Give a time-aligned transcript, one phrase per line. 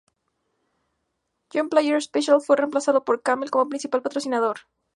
[1.53, 4.61] John Player Special fue remplazado por Camel como principal patrocinador.